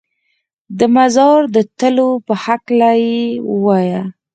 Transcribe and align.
د 0.77 0.79
مزار 0.95 1.39
د 1.55 1.57
تلو 1.79 2.09
په 2.25 2.33
هکله 2.43 2.91
یې 3.05 3.21
ووایه. 3.51 4.01